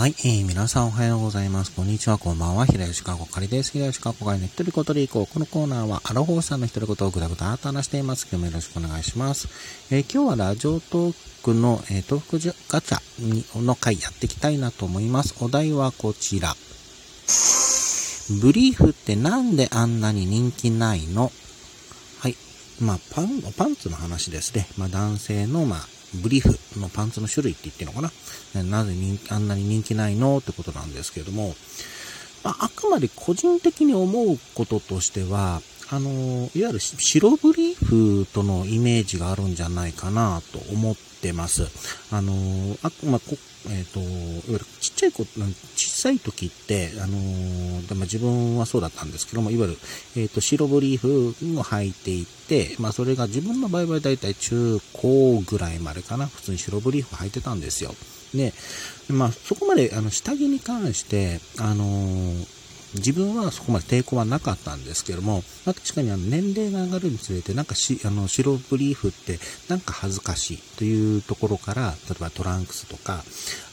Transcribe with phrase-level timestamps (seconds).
[0.00, 1.76] はい、えー、皆さんおはようございます。
[1.76, 2.64] こんにちは、こんばんは。
[2.64, 3.72] 平吉川こかりです。
[3.72, 5.26] 平吉川こかりの一人ことでいこう。
[5.26, 8.26] このコーナーは、アラフォーさんの一人ことをぐだぐだと話しています。
[8.32, 9.48] 今日もよろしくお願いします。
[9.90, 12.38] えー、今日はラジオトークの、えー、トーク
[12.70, 15.34] ガチャにの回やっていきたいなと思います。
[15.38, 16.54] お題はこちら。
[18.40, 21.30] ブリーフってなんであんなに人気ないの？
[22.20, 22.36] はい。
[22.80, 24.66] まあ、パン、パンツの話ですね。
[24.78, 25.80] まあ、男性の、まあ、
[26.14, 28.12] ブリーフのパンツの種類って言ってるのか
[28.54, 28.62] な？
[28.62, 28.94] なぜ
[29.30, 31.54] あんなに人気ないのってことなんですけれども、
[32.42, 41.66] まあ、あくまで個人的に思うこととしては、あの、いわゆる白ブリーフとのイメージがあるんじゃないかなと思ってます。
[42.10, 42.32] あの、
[42.82, 43.20] あまあ、
[43.68, 49.78] えっ、ー、と、いわゆるちっちゃい子、小さい時って、あのー、まあ、自分はそうだったんですけども、いわゆる、
[50.16, 57.94] えっ、ー、と、白ブリーフを履いていて、まあ、それが自分の場合はだいたい中高ぐらいまでかな、普通に白ブリーフ履いてたんですよ。
[58.34, 58.54] で、
[59.08, 61.84] まあ、そこまで、あの、下着に関して、あの
[62.94, 73.22] 自分はそこまで抵抗はなかったんですけども、まあ、確かにあの年齢が上がるにつれて、なんかし、あの、白ブリーフってなんか恥ずかしいというところから、例えばトランクスとか、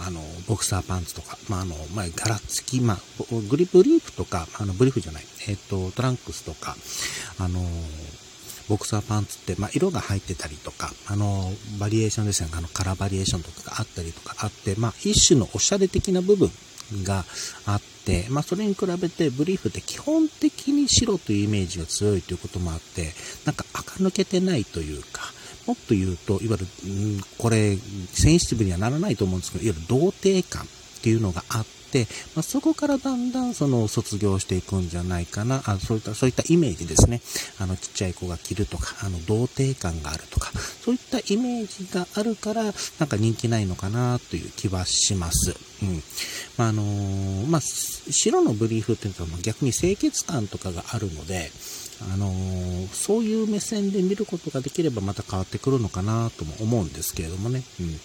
[0.00, 2.98] あの、ボクサーパンツとか、まあ、あの、まあ、柄付き、まあ、
[3.48, 6.76] グリブリーフとか、あの、ブリーフじゃない、えっ、と、トランクスとか、
[7.38, 7.60] あの、
[8.68, 16.50] ボクサーパンツって、まあ、色が入ってたりとか、あの、バリエーションですね、あの、カラーバリエーションとかがあったりとかあって、まあ、一種のおしゃれ的な部分
[17.02, 17.24] が
[17.66, 23.12] あって、まあ、それに比べてブリーフって基本的に白というイメージが強いということもあって、
[23.44, 25.22] なんか垢抜けてないというか、
[25.66, 27.76] もっと言うと、いわゆる、んこれ、
[28.12, 30.66] センシティブにはならないと思うんですけど、いわゆる童貞感っ
[31.02, 37.22] ていうのがあって、まあ、そこからだんだんその卒業していくんじゃないかな、あそういった、そういったイメージですね。
[37.58, 40.52] あの、ちっちゃい子が着るとか、あの、童貞感があるとか、
[40.84, 45.56] そういったイメージがあるから、なんか人気ないのかなという気はします。
[45.82, 46.02] うん。
[46.58, 51.50] まあ、あのー、まあ、白のブリーフっていうのは逆に清潔感とかがあるので、
[52.12, 57.62] あのー、そういう目線で見ることができればまた変わってくるのかなとも思うんですけれどもね。
[57.80, 57.98] うん、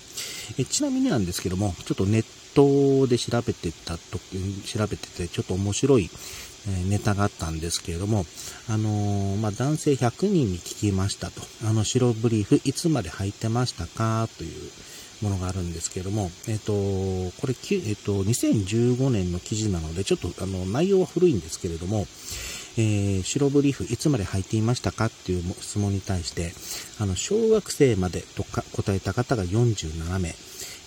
[0.57, 2.25] えちなみになんですけども、ちょっとネッ
[2.55, 4.19] トで調べてたと、
[4.65, 6.09] 調べててちょっと面白い
[6.87, 8.25] ネタがあったんですけれども、
[8.69, 11.41] あのー、まあ、男性100人に聞きましたと。
[11.65, 14.27] あの白ブリーフいつまで履いてましたか？
[14.37, 14.71] という
[15.21, 22.07] ものがあるんですけれども、えっ、と、これ、えっ、と、2015年の記事なので、ちょっとあの内容は古いんですけれども、
[22.77, 25.07] えー、白ブリーフいつまで履いていましたか？
[25.07, 26.53] っていう質問に対して、
[26.99, 30.29] あの、小学生までとか答えた方が47名、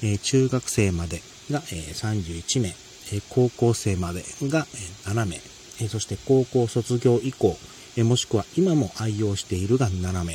[0.03, 1.21] えー、中学生まで
[1.51, 4.67] が、えー、31名、え、高校生までが、
[5.07, 5.37] え、7名、
[5.81, 7.57] え、そして高校卒業以降、
[7.97, 10.35] え、もしくは今も愛用しているが7名、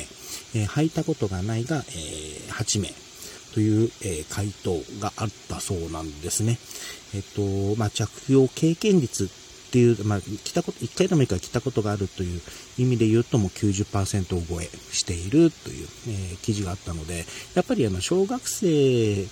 [0.54, 2.92] え、履いたことがないが、え、8名、
[3.52, 6.58] という、え、回答があったそうなんですね。
[7.14, 12.40] えっと、まあ、着用経験率っていう、まあ、来たこと、一回でもいいから来たことがあるという
[12.78, 19.26] 意味で言うともう90%を超えしているという、え、記事があったので、やっぱりあの、小学生、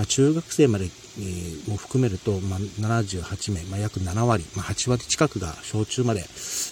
[0.00, 6.20] まあ、中学生まで、えー、も含めると、まあ、78名、まあ、約7割、まあ、8割近くが小中まで、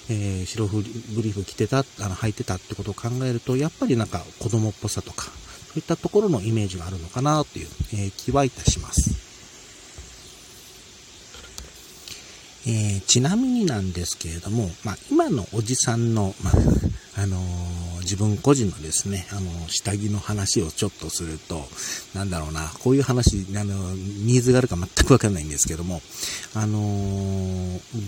[0.09, 5.31] えー、白ブリーフ着てた、あの、履いてたってことを考えると、やっぱりなんか子供っぽさとか、そ
[5.77, 9.11] ういったところのイメージがあるのかなという、えー、気はいたします。
[12.67, 16.55] えー、ちなみになんですけれども、まあ、今のおじさんの、まあ、
[17.21, 17.43] あのー、
[18.09, 21.69] 自分個人のですね、あの、下着の話をちょっとすると、
[22.15, 26.01] なんだろうな、こういう話、あのニーズがあるか全くわかんないんですけども、
[26.55, 26.79] あの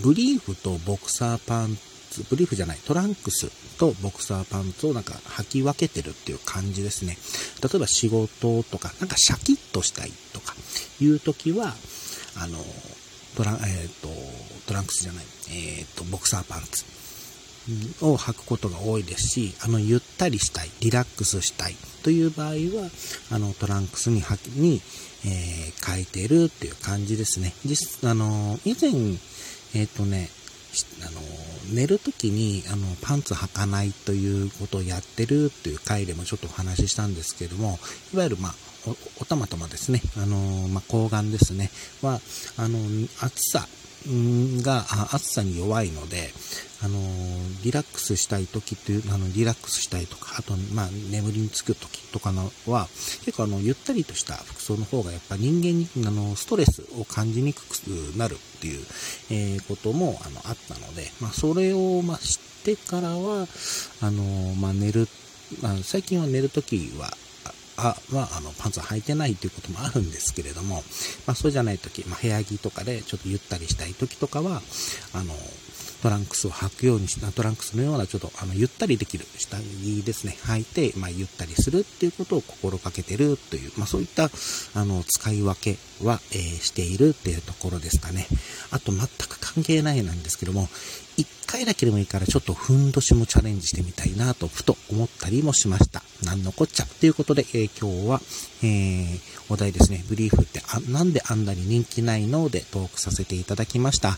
[0.03, 1.77] ブリーフとボクサーパン
[2.09, 7.15] ツ、ブリーフじゃない、トランクスとボクサーパンツをなんか履き分けてるっていう感じですね。
[7.61, 10.55] 例えば仕事とか、なんかシャキッとしたいとか
[10.99, 11.75] いう時は、
[12.37, 12.57] あの
[13.35, 14.09] トラン,、えーと、
[14.65, 16.85] トランクスじゃない、えーと、ボクサーパンツ
[18.01, 22.89] を履くことが多いですし、あの、ゆったりしたい、リラックスしたいという場合は、
[23.31, 24.81] あの、トランクスに履き、に、
[25.25, 27.53] えー、変えてるっていう感じですね。
[27.65, 28.91] 実、あの、以前、
[29.73, 30.29] えっ、ー、とね、
[31.05, 31.21] あの、
[31.73, 37.77] 寝るときに、あの、パンツ履かないということをやってるっていう回でもちょっとお話ししたんですけども、
[38.13, 38.55] いわゆる、まあ、
[38.87, 41.69] おおたまたまですね、あのまあ、抗がんですね、
[42.01, 42.19] は、
[42.57, 42.79] あの、
[43.19, 43.67] 暑さ
[44.07, 46.31] が、暑さに弱いので、
[46.81, 46.99] あの、
[47.63, 52.87] リラックスしたい時っていう、あの、リラックスしたいとか、あと、まあ、眠りにつく時とかのは、
[53.25, 57.87] 結構あの、ゆったりとした服装の方が、やっぱ人間に、あの、ストレスを感じにくく
[58.17, 58.85] なるっていう、
[59.29, 63.47] えー、ことも、あの、あったので、まあ、それを、まあ、知ってからは、
[64.01, 64.23] あの、
[64.55, 65.07] まあ、寝る、
[65.61, 67.15] まあ、最近は寝るときは、
[67.77, 67.97] は、
[68.37, 70.83] あの、パンツ履いてないということもあるんですけれども、
[71.25, 74.61] まあ、そうじゃない時、まあ、部屋着とかでちょっとゆったりしたい時とかは、
[75.13, 75.33] あの、
[76.01, 84.29] トランクスを履くようにした、トランクスのようなちょっとあのゆったりできる下着ですね、履いて、まあ、ゆったりするっていうことを心がけてるという、まあ、そういった
[84.75, 88.27] あの使い分けは、えー、しているっていうところですかね。
[88.71, 90.67] あと全く関係ないなんですけども、
[91.17, 96.01] 一回だけでもいいからちょっとふんどしもチャレンジしてみたいなとふと思ったりもしました。
[96.23, 98.21] なんのこっちゃということで、えー、今日は、
[98.63, 99.19] えー、
[99.49, 104.17] お題ですね、ブリーフってあなんであんなに人気ないのでトークさせていただきました。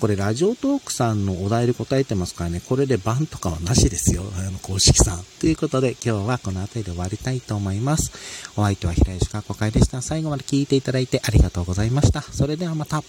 [0.00, 5.24] これラジオトークさんのお題で答えてますからね、これでバンとかはなしですよ、あの公式さん。
[5.40, 8.12] ということで今日はこの辺りで終わりたいと思います。
[8.56, 10.02] お相手は平石川子会でした。
[10.02, 12.22] 最後まで聞いていただいてありがとうございました。
[12.22, 13.02] それではまた。